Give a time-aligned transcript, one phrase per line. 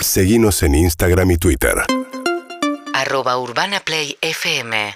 [0.00, 1.74] Seguimos en Instagram y Twitter.
[2.94, 4.94] arroba urbanaplayfm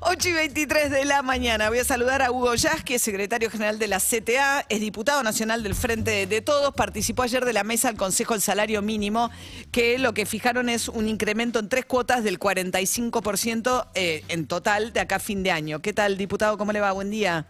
[0.00, 1.68] 8 y 23 de la mañana.
[1.68, 5.22] Voy a saludar a Hugo Yas, que es secretario general de la CTA, es diputado
[5.22, 9.30] nacional del Frente de Todos, participó ayer de la mesa del Consejo del Salario Mínimo,
[9.70, 14.92] que lo que fijaron es un incremento en tres cuotas del 45% eh, en total
[14.92, 15.80] de acá a fin de año.
[15.80, 16.56] ¿Qué tal, diputado?
[16.56, 16.92] ¿Cómo le va?
[16.92, 17.46] Buen día.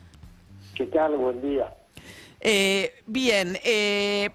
[0.74, 1.16] ¿Qué tal?
[1.16, 1.72] Buen día.
[2.44, 4.30] Eh, bien, eh,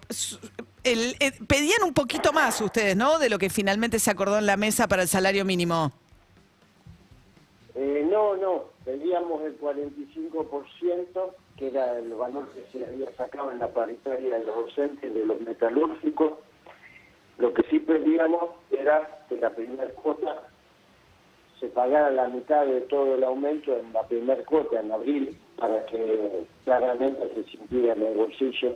[0.91, 3.19] el- eh, pedían un poquito más ustedes, ¿no?
[3.19, 5.91] De lo que finalmente se acordó en la mesa para el salario mínimo.
[7.75, 13.59] Eh, no, no, pedíamos el 45%, que era el valor que se había sacado en
[13.59, 16.33] la paritaria de los docentes de los metalúrgicos.
[17.37, 20.43] Lo que sí pedíamos era que la primera cuota
[21.59, 25.85] se pagara la mitad de todo el aumento en la primera cuota en abril, para
[25.87, 28.75] que claramente se sintiera en el bolsillo.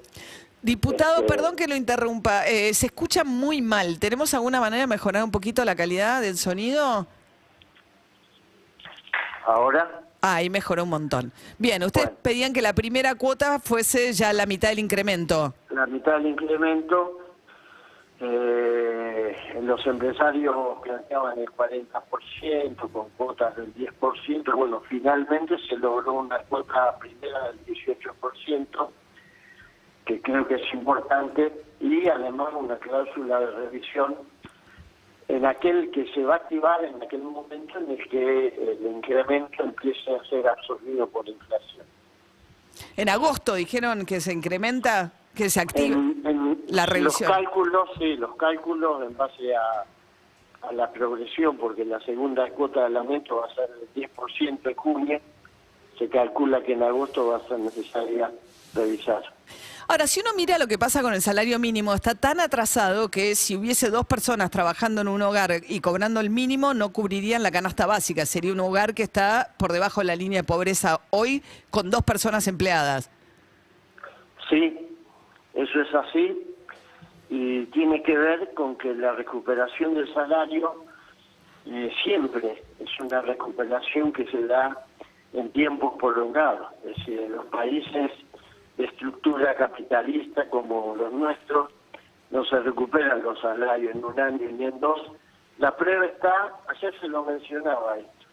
[0.62, 3.98] Diputado, Este- perdón que lo interrumpa, eh, se escucha muy mal.
[4.00, 7.08] ¿Tenemos alguna manera de mejorar un poquito la calidad del sonido?
[9.46, 11.32] Ahora, Ah, ahí mejoró un montón.
[11.58, 12.20] Bien, ustedes Bueno.
[12.22, 15.56] pedían que la primera cuota fuese ya la mitad del incremento.
[15.72, 17.18] la mitad del incremento,
[18.20, 26.38] eh, los empresarios planteaban el 40%, con cuotas del 10%, bueno, finalmente se logró una
[26.44, 28.92] cuota primera del 18%,
[30.12, 34.16] que creo que es importante, y además una cláusula de revisión
[35.28, 39.64] en aquel que se va a activar en aquel momento en el que el incremento
[39.64, 41.86] empiece a ser absorbido por inflación.
[42.98, 45.96] En agosto dijeron que se incrementa, que se activa.
[45.96, 47.30] En, en La revisión.
[47.30, 52.84] Los cálculos, sí, los cálculos en base a, a la progresión, porque la segunda cuota
[52.84, 55.22] del aumento va a ser del 10% en junio,
[55.98, 58.30] se calcula que en agosto va a ser necesaria
[58.74, 59.24] revisar.
[59.88, 63.36] Ahora, si uno mira lo que pasa con el salario mínimo, está tan atrasado que
[63.36, 67.52] si hubiese dos personas trabajando en un hogar y cobrando el mínimo, no cubrirían la
[67.52, 68.26] canasta básica.
[68.26, 72.04] Sería un hogar que está por debajo de la línea de pobreza hoy con dos
[72.04, 73.10] personas empleadas.
[74.50, 74.78] Sí,
[75.54, 76.52] eso es así
[77.32, 80.84] y tiene que ver con que la recuperación del salario
[81.66, 84.86] eh, siempre es una recuperación que se da
[85.32, 86.68] en tiempos prolongados.
[86.84, 88.12] Es decir, en los países
[88.86, 91.72] estructura capitalista como los nuestros
[92.30, 95.00] no se recuperan los salarios en un año ni en dos.
[95.58, 98.26] La prueba está, ayer se lo mencionaba esto,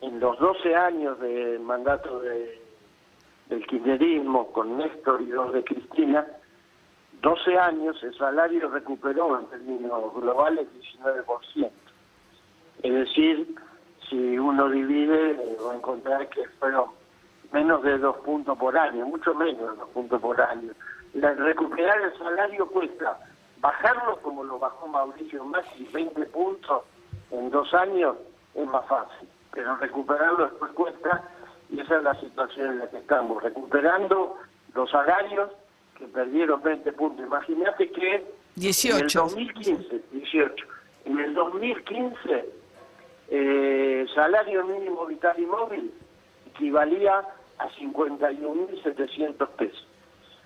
[0.00, 2.62] en los 12 años de mandato de
[3.52, 6.26] del kirchnerismo con Néstor y dos de Cristina,
[7.20, 10.66] 12 años el salario recuperó en términos globales
[11.04, 11.70] 19%.
[12.82, 13.54] Es decir,
[14.08, 16.86] si uno divide, va a encontrar que fueron
[17.52, 20.72] menos de dos puntos por año, mucho menos de dos puntos por año.
[21.14, 23.18] La- recuperar el salario cuesta
[23.60, 26.82] bajarlo como lo bajó Mauricio Macri, 20 puntos
[27.30, 28.16] en dos años,
[28.54, 29.28] es más fácil.
[29.52, 31.22] Pero recuperarlo después cuesta
[31.70, 34.36] y esa es la situación en la que estamos, recuperando
[34.74, 35.50] los salarios
[35.98, 37.24] que perdieron 20 puntos.
[37.26, 38.24] Imagínate que en el
[38.56, 39.20] 18.
[39.20, 40.66] 2015, 18,
[41.04, 42.46] en el 2015
[43.34, 45.94] eh, salario mínimo vital y móvil
[46.54, 47.22] equivalía
[47.62, 49.86] a 51.700 pesos.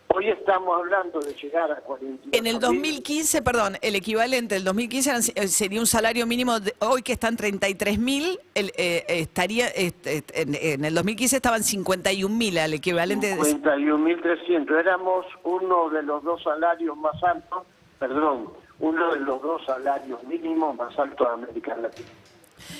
[0.08, 2.32] Hoy estamos hablando de llegar a 42.
[2.32, 6.74] En el 2015, perdón, el equivalente del 2015 eran- eh, sería un salario mínimo, de-
[6.78, 13.26] hoy que están 33 mil, estaría, en, en el 2015 estaban 51 mil, al equivalente
[13.34, 13.36] de...
[13.42, 14.78] 51.300.
[14.78, 17.64] Éramos uno de los dos salarios más altos,
[17.98, 22.08] perdón, uno de los dos salarios mínimos más altos de América Latina.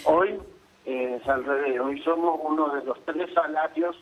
[0.05, 0.39] Hoy
[0.85, 3.97] eh, es al revés, hoy somos uno de los tres salarios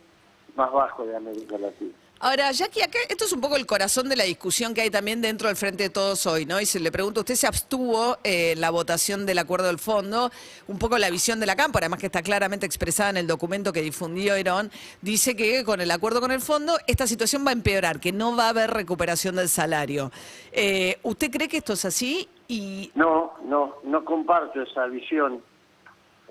[0.56, 1.92] más bajos de América Latina.
[2.20, 5.20] Ahora, Jackie, acá esto es un poco el corazón de la discusión que hay también
[5.20, 6.58] dentro del Frente de Todos hoy, ¿no?
[6.58, 10.30] Y se le pregunto, usted se abstuvo eh, en la votación del acuerdo del fondo,
[10.66, 13.74] un poco la visión de la Cámara, además que está claramente expresada en el documento
[13.74, 14.70] que difundió Herón,
[15.02, 18.34] dice que con el acuerdo con el fondo esta situación va a empeorar, que no
[18.34, 20.10] va a haber recuperación del salario.
[20.52, 22.26] Eh, ¿Usted cree que esto es así?
[22.48, 25.42] Y No, no, no comparto esa visión.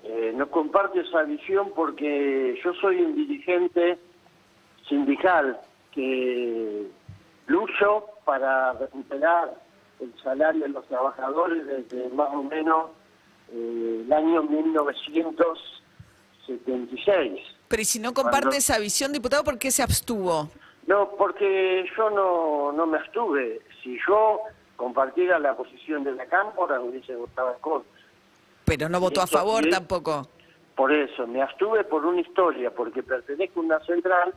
[0.02, 3.98] Eh, no comparto esa visión porque yo soy un dirigente
[4.88, 5.58] sindical
[5.92, 6.86] que
[7.46, 9.54] lucho para recuperar
[10.00, 12.90] el salario de los trabajadores desde más o menos
[13.52, 14.42] eh, el año
[16.46, 17.40] 1976.
[17.68, 20.48] pero ¿y si no comparte Cuando- esa visión, diputado, ¿por qué se abstuvo?
[20.86, 23.62] No, porque yo no, no me abstuve.
[23.82, 24.40] Si yo
[24.76, 27.90] compartiera la posición de la Cámara, hubiese votado en contra.
[28.66, 30.28] Pero no votó a favor tampoco.
[30.74, 34.34] Por eso, me abstuve por una historia, porque pertenezco a una central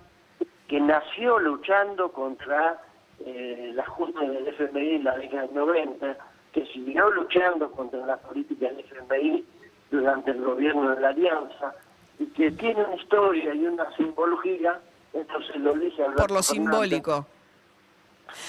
[0.68, 2.82] que nació luchando contra
[3.26, 6.18] eh, la Junta del FMI en la década del 90,
[6.52, 9.46] que siguió luchando contra las políticas del FMI
[9.92, 11.74] durante el gobierno de la Alianza
[12.20, 14.80] y que tiene una historia y una simbología,
[15.14, 16.46] entonces lo Alberto Por lo Fernández.
[16.48, 17.26] simbólico.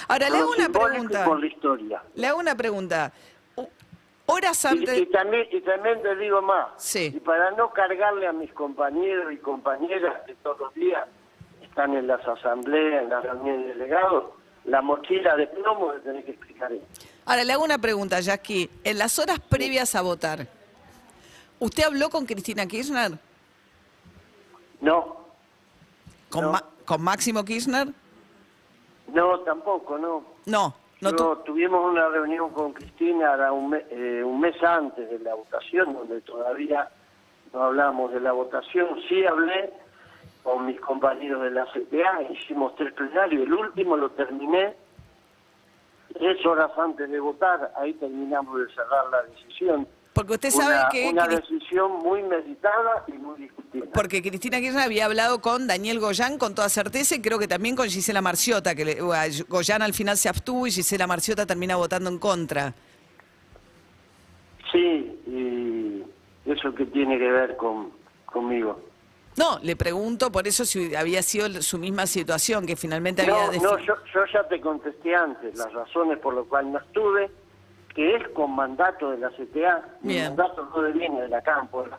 [0.09, 1.25] Ahora, le hago una y pregunta.
[1.25, 2.03] por la historia.
[2.15, 3.13] Le hago una pregunta.
[4.31, 4.99] Horas Y, antes...
[5.01, 7.13] y también, y también te digo más, Sí.
[7.15, 11.07] y para no cargarle a mis compañeros y compañeras que todos los días
[11.79, 14.25] están en las asambleas, en las reuniones de delegados,
[14.65, 16.83] la mochila de plomo le tenés que explicar eso.
[17.25, 18.69] Ahora, le hago una pregunta, Jackie.
[18.83, 20.45] En las horas previas a votar,
[21.61, 23.13] ¿usted habló con Cristina Kirchner?
[24.81, 25.19] No,
[26.31, 26.53] ¿Con, No.
[26.53, 27.89] Ma- con Máximo Kirchner?
[29.15, 30.25] no, tampoco, no.
[30.47, 34.61] No, no No, tu- tuvimos una reunión con Cristina era un, me- eh, un mes
[34.65, 36.89] antes de la votación, donde todavía
[37.53, 38.89] no hablamos de la votación.
[39.09, 39.73] Sí hablé
[40.43, 43.43] con mis compañeros de la CTA, hicimos tres plenarios.
[43.47, 44.75] El último lo terminé
[46.19, 47.73] tres horas antes de votar.
[47.77, 49.87] Ahí terminamos de cerrar la decisión.
[50.15, 51.11] Porque usted sabe una, que...
[51.11, 53.87] Una decisión muy meditada y muy discutida.
[53.95, 57.77] Porque Cristina Kirchner había hablado con Daniel Goyán con toda certeza y creo que también
[57.77, 58.99] con Gisela Marciota, que le-
[59.49, 62.75] Goyán al final se abstuvo y Gisela Marciota termina votando en contra.
[64.73, 66.05] Sí, y
[66.51, 67.91] eso que tiene que ver con
[68.27, 68.81] conmigo.
[69.39, 73.35] No, le pregunto por eso si había sido su misma situación, que finalmente había...
[73.47, 76.79] No, defi- no yo, yo ya te contesté antes las razones por las cuales no
[76.79, 77.31] estuve,
[77.95, 79.97] que es con mandato de la CTA.
[80.03, 81.99] Mi mandato no deviene de la cámpora.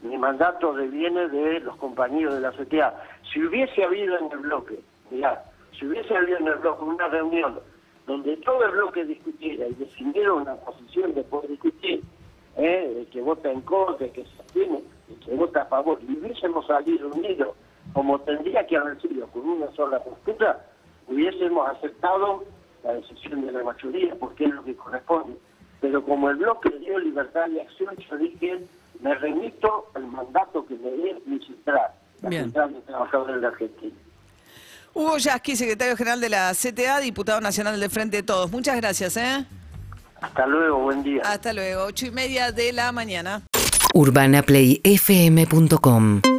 [0.00, 3.02] Mi mandato deviene de los compañeros de la CTA.
[3.32, 4.80] Si hubiese habido en el bloque,
[5.10, 5.44] mirá,
[5.78, 7.60] si hubiese habido en el bloque una reunión
[8.06, 12.02] donde todo el bloque discutiera y definiera una posición de poder discutir,
[12.56, 13.06] ¿eh?
[13.12, 17.08] que vota en contra, que se abstiene, el que vota a favor, y hubiésemos salido
[17.08, 17.56] unidos
[17.92, 20.64] como tendría que haber sido con una sola postura,
[21.08, 22.44] hubiésemos aceptado
[22.84, 25.36] la decisión de la mayoría, porque es lo que corresponde.
[25.80, 28.60] Pero como el bloque dio libertad de acción, yo dije,
[29.00, 31.90] me remito al mandato que me dio mi central,
[32.22, 32.44] la Bien.
[32.44, 33.96] central de trabajadores de Argentina.
[34.94, 38.50] Hugo Yasky, secretario general de la CTA, diputado nacional del Frente de Todos.
[38.50, 39.44] Muchas gracias, ¿eh?
[40.20, 41.22] Hasta luego, buen día.
[41.24, 43.42] Hasta luego, ocho y media de la mañana.
[43.94, 46.31] UrbanaPlayFM.com